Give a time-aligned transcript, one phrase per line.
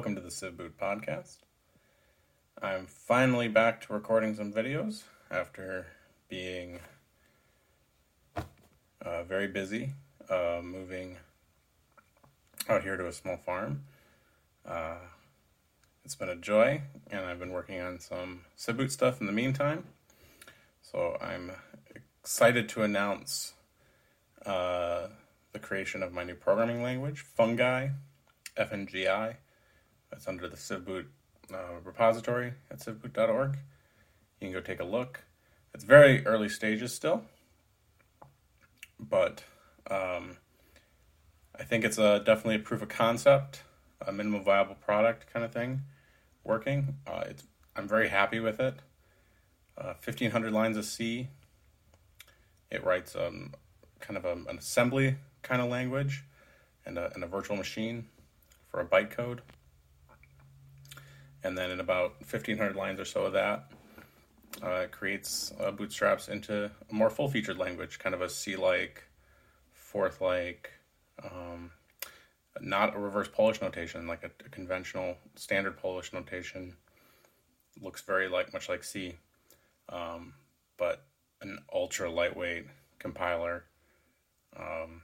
[0.00, 1.36] Welcome to the CivBoot podcast.
[2.62, 5.88] I'm finally back to recording some videos after
[6.26, 6.80] being
[8.34, 9.92] uh, very busy
[10.30, 11.18] uh, moving
[12.66, 13.84] out here to a small farm.
[14.64, 14.94] Uh,
[16.02, 16.80] it's been a joy,
[17.10, 19.84] and I've been working on some CivBoot stuff in the meantime.
[20.80, 21.52] So I'm
[22.22, 23.52] excited to announce
[24.46, 25.08] uh,
[25.52, 27.88] the creation of my new programming language, Fungi,
[28.56, 29.36] FNGI.
[30.10, 31.06] That's under the CivBoot
[31.52, 33.56] uh, repository at civboot.org.
[34.40, 35.24] You can go take a look.
[35.74, 37.22] It's very early stages still,
[38.98, 39.44] but
[39.90, 40.36] um,
[41.58, 43.62] I think it's a, definitely a proof of concept,
[44.00, 45.82] a minimum viable product kind of thing
[46.42, 46.96] working.
[47.06, 47.44] Uh, it's,
[47.76, 48.80] I'm very happy with it.
[49.78, 51.28] Uh, 1500 lines of C.
[52.70, 53.52] It writes um,
[54.00, 56.24] kind of a, an assembly kind of language
[56.84, 58.06] and a, and a virtual machine
[58.70, 59.40] for a bytecode.
[61.42, 63.70] And then in about 1500 lines or so of that,
[64.62, 69.04] uh, creates uh, bootstraps into a more full featured language, kind of a C like,
[69.72, 70.70] Forth like,
[71.24, 71.70] um,
[72.60, 76.76] not a reverse Polish notation, like a, a, conventional standard Polish notation.
[77.80, 79.16] Looks very like much like C,
[79.88, 80.34] um,
[80.76, 81.06] but
[81.40, 82.66] an ultra lightweight
[82.98, 83.64] compiler
[84.56, 85.02] um,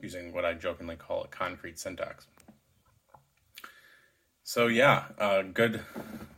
[0.00, 2.26] using what I jokingly call a concrete syntax.
[4.52, 5.80] So yeah, uh, good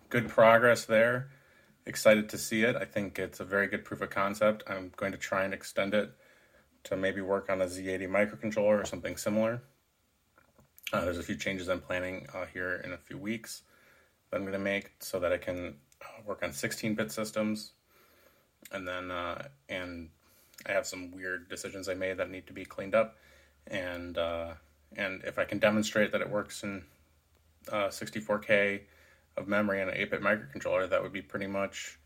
[0.09, 1.31] good progress there.
[1.85, 2.77] Excited to see it.
[2.77, 4.63] I think it's a very good proof of concept.
[4.69, 6.13] I'm going to try and extend it
[6.85, 9.63] to maybe work on a Z80 microcontroller or something similar.
[10.93, 13.63] Uh, there's a few changes I'm planning uh, here in a few weeks
[14.31, 17.73] that I'm going to make so that I can uh, work on 16-bit systems,
[18.71, 20.09] and then uh, and
[20.67, 23.17] I have some weird decisions I made that need to be cleaned up,
[23.67, 24.53] and uh,
[24.97, 26.85] and if I can demonstrate that it works in
[27.73, 28.81] 64k
[29.37, 31.99] of memory on an 8-bit microcontroller, that would be pretty much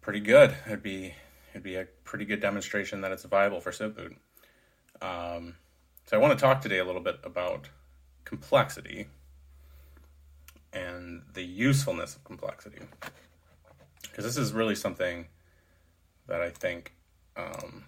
[0.00, 0.54] pretty good.
[0.66, 1.14] It'd be
[1.52, 4.16] it'd be a pretty good demonstration that it's viable for CivBoot.
[5.00, 5.56] Um,
[6.06, 7.68] so I want to talk today a little bit about
[8.24, 9.08] complexity
[10.72, 12.80] and the usefulness of complexity,
[14.02, 15.26] because this is really something
[16.26, 16.94] that I think
[17.36, 17.84] um,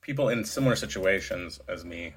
[0.00, 2.14] people in similar situations as me,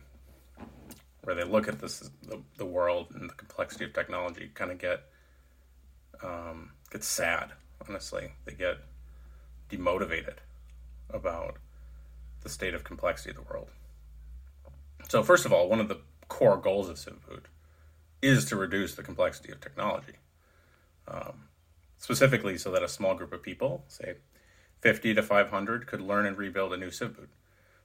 [1.29, 4.79] where they look at this the, the world and the complexity of technology, kind of
[4.79, 5.03] get
[6.23, 7.51] um, get sad.
[7.87, 8.77] Honestly, they get
[9.69, 10.37] demotivated
[11.11, 11.57] about
[12.41, 13.67] the state of complexity of the world.
[15.07, 17.43] So, first of all, one of the core goals of CivBoot
[18.23, 20.13] is to reduce the complexity of technology,
[21.07, 21.43] um,
[21.99, 24.15] specifically so that a small group of people, say
[24.81, 27.27] 50 to 500, could learn and rebuild a new CivBoot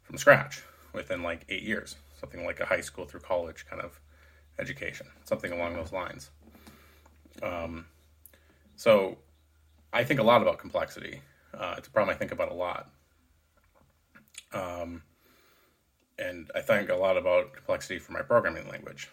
[0.02, 0.62] from scratch
[0.94, 4.00] within like eight years, something like a high school through college kind of
[4.58, 6.30] education, something along those lines.
[7.42, 7.86] Um,
[8.76, 9.18] so,
[9.92, 11.20] I think a lot about complexity
[11.58, 12.90] uh, it's a problem I think about a lot.
[14.52, 15.02] Um,
[16.18, 19.10] and I think a lot about complexity for my programming language.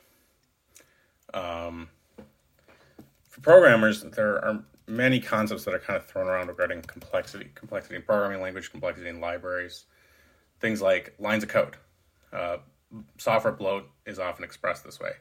[1.34, 1.90] Um,
[3.30, 7.96] for programmers, there are many concepts that are kind of thrown around regarding complexity, complexity
[7.96, 9.86] in programming language, complexity in libraries,
[10.60, 11.78] things like lines of code.
[12.34, 12.58] Uh,
[13.18, 15.14] software bloat is often expressed this way,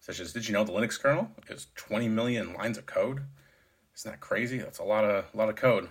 [0.00, 3.26] such as, "Did you know the Linux kernel is 20 million lines of code?
[3.96, 4.58] Isn't that crazy?
[4.58, 5.90] That's a lot of a lot of code."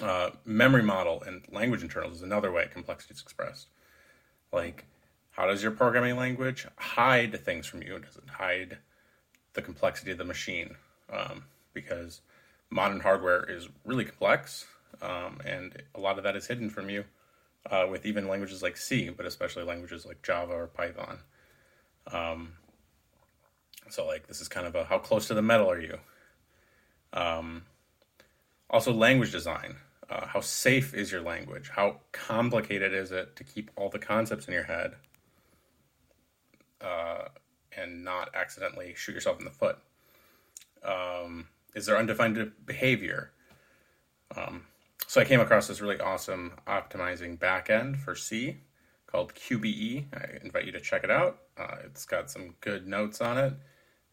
[0.00, 3.68] Uh, memory model and language internals is another way complexity is expressed.
[4.52, 4.86] Like,
[5.32, 7.98] how does your programming language hide things from you?
[7.98, 8.78] Does it hide
[9.54, 10.76] the complexity of the machine?
[11.10, 12.20] Um, because
[12.70, 14.66] modern hardware is really complex,
[15.02, 17.04] um, and a lot of that is hidden from you
[17.68, 21.18] uh, with even languages like C, but especially languages like Java or Python.
[22.12, 22.54] Um,
[23.88, 25.98] so, like, this is kind of a how close to the metal are you?
[27.12, 27.62] Um,
[28.68, 29.76] also, language design.
[30.08, 31.70] Uh, how safe is your language?
[31.70, 34.94] How complicated is it to keep all the concepts in your head
[36.80, 37.28] uh,
[37.76, 39.78] and not accidentally shoot yourself in the foot?
[40.84, 43.30] Um, is there undefined behavior?
[44.36, 44.66] Um,
[45.06, 48.58] so I came across this really awesome optimizing backend for C
[49.06, 50.06] called QBE.
[50.14, 51.38] I invite you to check it out.
[51.58, 53.54] Uh, it's got some good notes on it,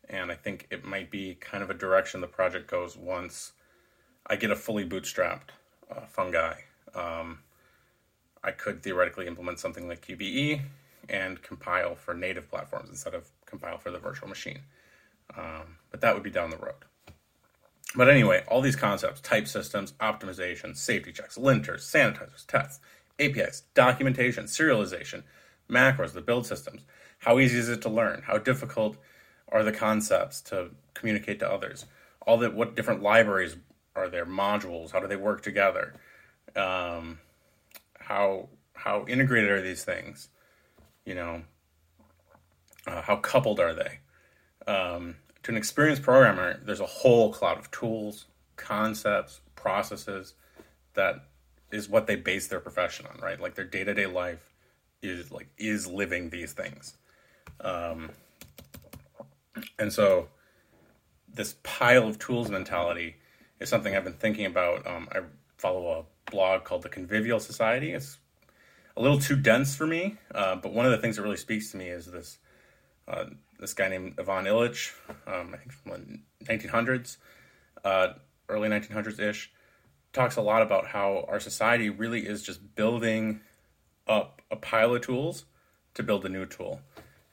[0.10, 3.54] and I think it might be kind of a direction the project goes once
[4.26, 5.50] I get a fully bootstrapped
[5.90, 6.56] uh, fungi.
[6.94, 7.40] Um,
[8.44, 10.62] I could theoretically implement something like QBE
[11.10, 14.60] and compile for native platforms instead of compile for the virtual machine.
[15.38, 16.86] Um, but that would be down the road.
[17.98, 22.80] But anyway, all these concepts type systems, optimization, safety checks, linters, sanitizers, tests,
[23.18, 25.24] APIs, documentation, serialization,
[25.68, 26.84] macros, the build systems
[27.18, 28.22] How easy is it to learn?
[28.28, 28.98] How difficult
[29.50, 31.88] are the concepts to communicate to others?
[32.22, 33.58] All the what different libraries
[33.96, 34.28] are there?
[34.28, 34.92] Modules?
[34.92, 35.96] How do they work together?
[36.56, 37.18] Um,
[38.00, 40.30] how how integrated are these things?
[41.04, 41.42] You know,
[42.86, 44.00] uh, how coupled are they?
[44.72, 45.16] Um,
[45.48, 48.26] to an experienced programmer, there's a whole cloud of tools,
[48.58, 50.34] concepts, processes
[50.94, 51.24] that
[51.72, 53.40] is what they base their profession on, right?
[53.40, 54.54] Like their day to day life
[55.02, 56.98] is like is living these things,
[57.62, 58.10] um,
[59.80, 60.28] and so
[61.34, 63.16] this pile of tools mentality
[63.62, 64.86] is something I've been thinking about.
[64.86, 65.22] Um, I
[65.58, 67.94] follow a blog called the Convivial Society.
[67.94, 68.18] It's
[68.98, 71.72] a little too dense for me, uh, but one of the things that really speaks
[71.72, 72.38] to me is this
[73.08, 73.26] uh,
[73.60, 74.92] this guy named Ivan Illich,
[75.26, 77.18] um, I think from the 1900s,
[77.84, 78.14] uh,
[78.50, 79.52] early 1900s ish,
[80.14, 83.42] talks a lot about how our society really is just building
[84.08, 85.46] up a pile of tools
[85.94, 86.82] to build a new tool.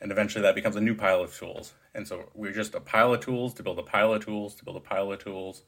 [0.00, 1.72] And eventually that becomes a new pile of tools.
[1.94, 4.64] And so we're just a pile of tools to build a pile of tools to
[4.64, 5.62] build a pile of tools.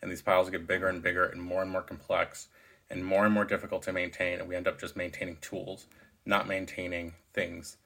[0.00, 2.48] And these piles get bigger and bigger and more and more complex
[2.90, 4.38] and more and more difficult to maintain.
[4.38, 5.86] And we end up just maintaining tools,
[6.26, 7.78] not maintaining things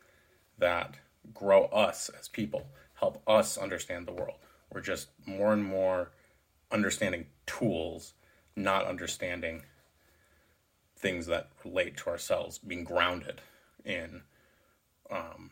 [0.58, 0.96] that
[1.34, 4.38] grow us as people, help us understand the world.
[4.73, 6.11] We're just more and more
[6.70, 8.14] understanding tools,
[8.56, 9.62] not understanding
[10.99, 13.40] things that relate to ourselves, being grounded
[13.84, 14.23] in
[15.11, 15.50] um,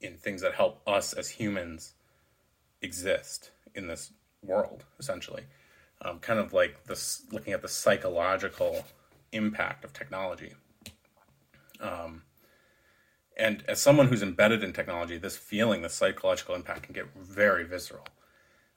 [0.00, 1.94] in things that help us as humans
[2.82, 4.12] exist in this
[4.42, 5.44] world, essentially.
[6.02, 8.84] Um, kind of like this, looking at the psychological
[9.32, 10.52] impact of technology.
[11.80, 12.22] Um,
[13.38, 17.64] and as someone who's embedded in technology, this feeling, the psychological impact can get very
[17.64, 18.04] visceral.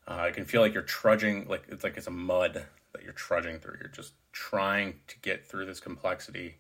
[0.08, 3.14] Uh, it can feel like you're trudging, like it's like it's a mud that you're
[3.14, 3.78] trudging through.
[3.80, 6.58] You're just trying to get through this complexity,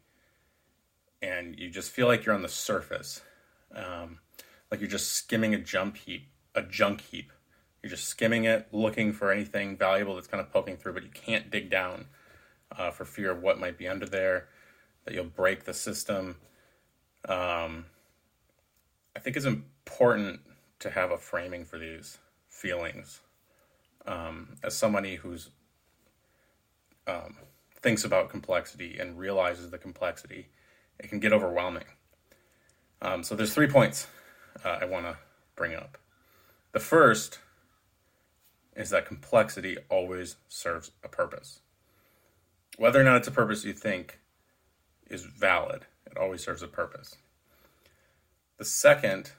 [1.21, 3.21] and you just feel like you're on the surface,
[3.75, 4.19] um,
[4.71, 7.31] like you're just skimming a jump heap, a junk heap.
[7.83, 11.09] You're just skimming it, looking for anything valuable that's kind of poking through, but you
[11.09, 12.05] can't dig down
[12.77, 14.47] uh, for fear of what might be under there,
[15.05, 16.35] that you'll break the system
[17.27, 17.85] um,
[19.21, 20.41] think it's important
[20.79, 22.17] to have a framing for these
[22.49, 23.21] feelings.
[24.05, 25.51] Um, as somebody who's
[27.07, 27.37] um,
[27.81, 30.49] thinks about complexity and realizes the complexity,
[30.99, 31.85] it can get overwhelming.
[33.01, 34.07] Um, so there's three points
[34.63, 35.17] uh, I want to
[35.55, 35.97] bring up.
[36.71, 37.39] The first
[38.75, 41.59] is that complexity always serves a purpose.
[42.77, 44.19] Whether or not it's a purpose you think
[45.07, 47.17] is valid, it always serves a purpose.
[48.61, 49.31] The second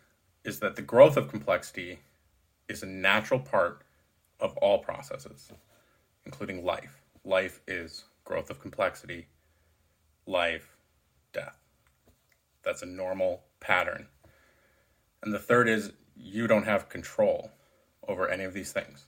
[0.42, 2.00] is that the growth of complexity
[2.68, 3.84] is a natural part
[4.40, 5.52] of all processes,
[6.26, 7.00] including life.
[7.24, 9.28] Life is growth of complexity,
[10.26, 10.76] life,
[11.32, 11.56] death.
[12.64, 14.08] That's a normal pattern.
[15.22, 17.52] And the third is you don't have control
[18.08, 19.06] over any of these things,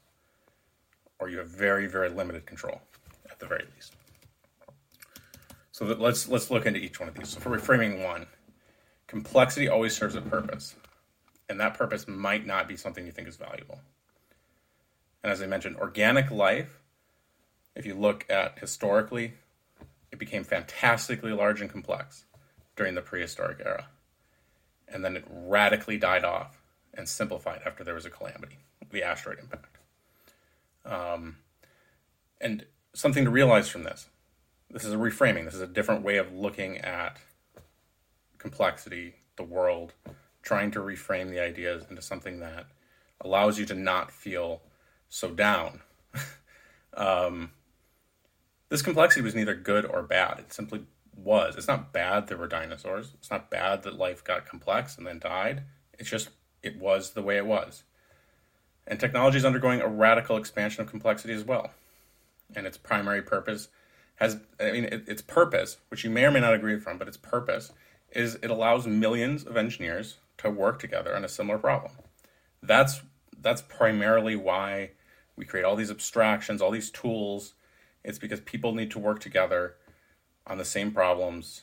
[1.19, 2.81] or you have very, very limited control
[3.29, 3.97] at the very least.
[5.73, 7.31] So let's let's look into each one of these.
[7.31, 8.29] So for reframing one,
[9.15, 10.75] complexity always serves a purpose,
[11.49, 13.79] and that purpose might not be something you think is valuable.
[15.23, 16.81] And as I mentioned, organic life,
[17.77, 19.35] if you look at historically,
[20.11, 22.25] it became fantastically large and complex
[22.75, 23.87] during the prehistoric era.
[24.89, 26.61] And then it radically died off
[26.93, 28.59] and simplified after there was a calamity,
[28.91, 29.79] the asteroid impact.
[30.85, 31.37] Um,
[32.41, 34.09] and something to realize from this
[34.71, 35.45] this is a reframing.
[35.45, 37.17] This is a different way of looking at
[38.45, 39.95] complexity, the world,
[40.43, 42.67] trying to reframe the ideas into something that
[43.23, 44.61] allows you to not feel
[45.09, 45.81] so down.
[46.95, 47.53] um,
[48.69, 50.41] this complexity was neither good or bad.
[50.41, 50.83] It simply
[51.17, 51.57] was.
[51.57, 53.13] It's not bad there were dinosaurs.
[53.15, 55.63] It's not bad that life got complex and then died.
[55.99, 56.29] It's just,
[56.63, 57.85] it was the way it was.
[58.87, 61.71] And technology is undergoing a radical expansion of complexity as well.
[62.55, 63.69] And its primary purpose
[64.17, 67.09] has I mean it, its purpose, which you may or may not agree from, but
[67.09, 67.73] its purpose
[68.15, 71.93] is it allows millions of engineers to work together on a similar problem.
[72.63, 73.03] That's
[73.41, 74.93] that's primarily why
[75.37, 77.55] we create all these abstractions, all these tools.
[78.03, 79.77] It's because people need to work together
[80.47, 81.63] on the same problems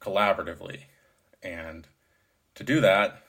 [0.00, 0.82] collaboratively.
[1.42, 1.86] And
[2.54, 3.22] to do that,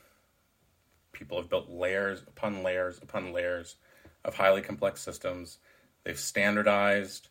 [1.12, 3.75] people have built layers upon layers upon layers
[4.24, 5.57] of highly complex systems.
[6.03, 7.29] They've standardized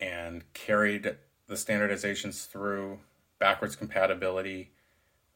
[0.00, 3.00] and carried the standardizations through.
[3.38, 4.72] Backwards compatibility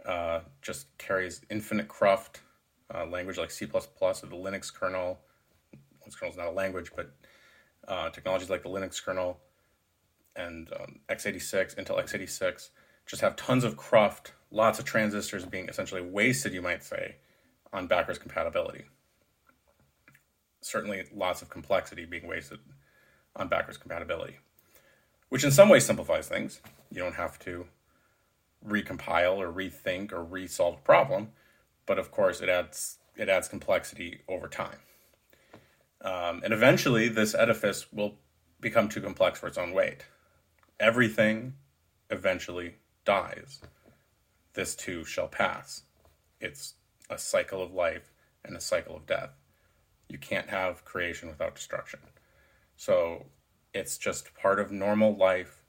[0.06, 2.40] uh, just carries infinite cruft
[2.92, 5.20] uh, language like C++ or the Linux kernel.
[6.04, 7.12] Linux kernel is not a language, but
[7.88, 9.40] uh, technologies like the Linux kernel
[10.36, 12.70] and um, x86, Intel x86
[13.06, 17.16] just have tons of cruft, lots of transistors being essentially wasted, you might say,
[17.72, 18.84] on backwards compatibility.
[20.60, 22.60] Certainly, lots of complexity being wasted
[23.34, 24.38] on backwards compatibility,
[25.28, 26.60] which in some ways simplifies things.
[26.90, 27.66] You don't have to
[28.66, 31.30] recompile or rethink or resolve a problem,
[31.86, 34.78] but of course, it adds it adds complexity over time.
[36.00, 38.16] Um, and eventually, this edifice will
[38.60, 40.06] become too complex for its own weight.
[40.80, 41.54] Everything
[42.10, 43.60] eventually dies.
[44.54, 45.82] This too shall pass.
[46.40, 46.74] It's
[47.08, 48.12] a cycle of life
[48.44, 49.30] and a cycle of death.
[50.08, 52.00] You can't have creation without destruction.
[52.76, 53.26] So
[53.72, 55.61] it's just part of normal life,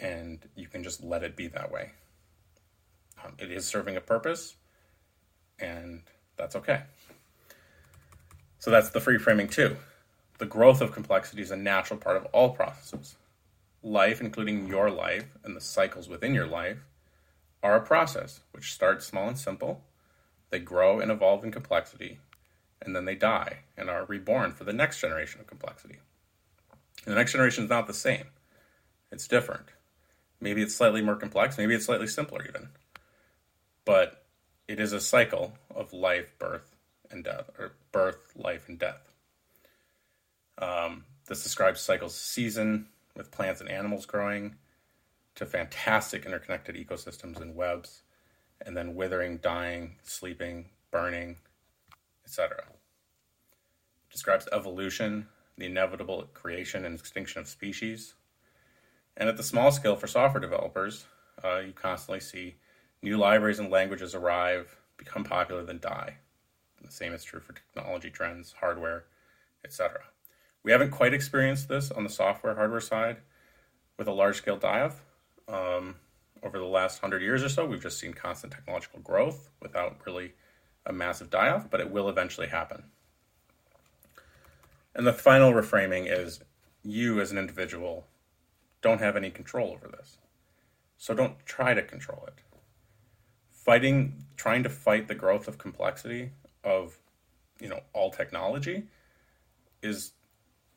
[0.00, 1.92] and you can just let it be that way.
[3.24, 4.56] Um, it is serving a purpose,
[5.58, 6.02] and
[6.36, 6.82] that's okay.
[8.58, 9.76] So that's the free framing too.
[10.38, 13.16] The growth of complexity is a natural part of all processes.
[13.82, 16.78] Life, including your life and the cycles within your life,
[17.62, 19.82] are a process which starts small and simple.
[20.50, 22.18] They grow and evolve in complexity,
[22.80, 25.98] and then they die and are reborn for the next generation of complexity.
[27.04, 28.26] And the next generation is not the same,
[29.10, 29.66] it's different.
[30.40, 32.68] Maybe it's slightly more complex, maybe it's slightly simpler, even.
[33.84, 34.24] But
[34.68, 36.76] it is a cycle of life, birth,
[37.10, 39.12] and death, or birth, life, and death.
[40.58, 44.56] Um, this describes cycles of season with plants and animals growing
[45.34, 48.02] to fantastic interconnected ecosystems and webs,
[48.64, 51.36] and then withering, dying, sleeping, burning,
[52.24, 52.64] etc.
[54.10, 58.14] Describes evolution, the inevitable creation and extinction of species.
[59.18, 61.04] And at the small scale for software developers,
[61.44, 62.54] uh, you constantly see
[63.02, 66.18] new libraries and languages arrive, become popular, then die.
[66.82, 69.04] The same is true for technology trends, hardware,
[69.64, 70.02] etc.
[70.62, 73.16] We haven't quite experienced this on the software hardware side
[73.96, 75.02] with a large scale off.
[75.48, 75.96] Um,
[76.44, 80.34] over the last hundred years or so, we've just seen constant technological growth without really
[80.86, 82.84] a massive die off, but it will eventually happen.
[84.94, 86.40] And the final reframing is
[86.84, 88.06] you as an individual
[88.80, 90.18] don't have any control over this.
[90.96, 92.34] So don't try to control it.
[93.50, 96.30] Fighting, trying to fight the growth of complexity
[96.64, 96.98] of,
[97.60, 98.84] you know, all technology
[99.82, 100.12] is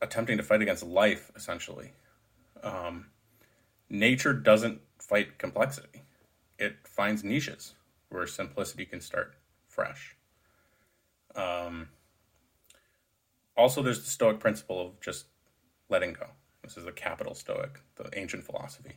[0.02, 1.94] attempting to fight against life, essentially.
[2.64, 3.08] Um,
[3.90, 6.04] nature doesn't fight complexity,
[6.60, 7.74] it finds niches
[8.10, 9.36] where simplicity can start
[9.68, 10.16] fresh.
[11.36, 11.90] Um,
[13.56, 15.26] also, there's the Stoic principle of just
[15.90, 16.28] letting go.
[16.72, 18.94] This is the capital Stoic, the ancient philosophy.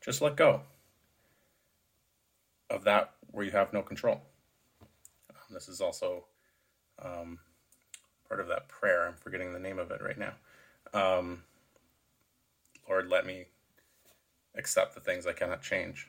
[0.00, 0.60] Just let go
[2.70, 4.20] of that where you have no control.
[4.80, 6.26] Um, this is also
[7.02, 7.40] um,
[8.28, 9.08] part of that prayer.
[9.08, 10.34] I'm forgetting the name of it right now.
[10.94, 11.42] Um,
[12.88, 13.46] Lord, let me
[14.54, 16.06] accept the things I cannot change.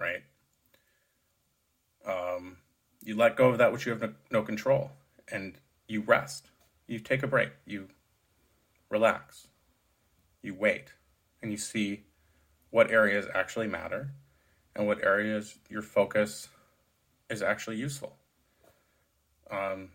[0.00, 0.22] Right?
[2.06, 2.56] Um,
[3.04, 4.92] you let go of that which you have no, no control,
[5.30, 6.46] and you rest.
[6.86, 7.50] You take a break.
[7.66, 7.88] You
[8.92, 9.48] relax.
[10.42, 10.92] You wait,
[11.40, 12.04] and you see
[12.70, 14.12] what areas actually matter
[14.76, 16.48] and what areas your focus
[17.28, 18.16] is actually useful.
[19.50, 19.90] Um,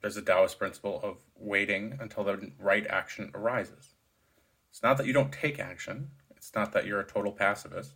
[0.00, 3.94] there's a Taoist principle of waiting until the right action arises.
[4.70, 7.94] It's not that you don't take action, it's not that you're a total pacifist,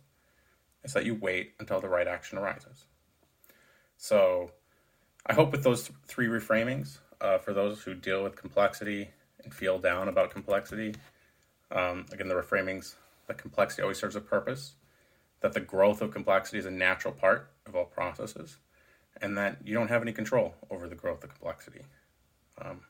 [0.83, 2.85] it's that you wait until the right action arises.
[3.97, 4.51] So,
[5.25, 9.09] I hope with those th- three reframings, uh, for those who deal with complexity
[9.43, 10.95] and feel down about complexity,
[11.71, 12.95] um, again, the reframings
[13.27, 14.75] that complexity always serves a purpose,
[15.41, 18.57] that the growth of complexity is a natural part of all processes,
[19.21, 21.81] and that you don't have any control over the growth of complexity.
[22.59, 22.81] Um,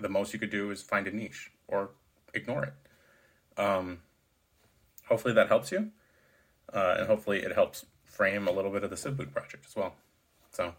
[0.00, 1.90] the most you could do is find a niche or
[2.32, 3.60] ignore it.
[3.60, 4.00] Um,
[5.06, 5.90] hopefully that helps you,
[6.72, 9.94] uh, and hopefully it helps frame a little bit of the CivBoot project as well.
[10.50, 10.74] So,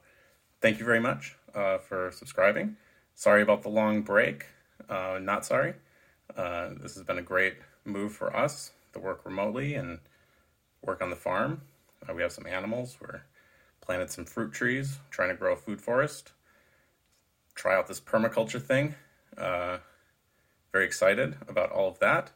[0.62, 2.78] thank you very much uh, for subscribing.
[3.14, 4.46] Sorry about the long break.
[4.90, 5.74] Uh, not sorry.
[6.36, 10.00] Uh, this has been a great move for us to work remotely and
[10.82, 11.62] work on the farm.
[12.08, 12.98] Uh, we have some animals.
[13.00, 13.24] We're
[13.82, 16.32] planted some fruit trees, trying to grow a food forest.
[17.54, 18.96] Try out this permaculture thing.
[19.38, 19.78] Uh,
[20.72, 22.32] very excited about all of that,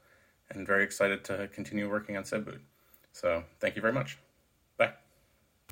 [0.49, 2.59] and very excited to continue working on CivBoot.
[3.11, 4.17] So, thank you very much.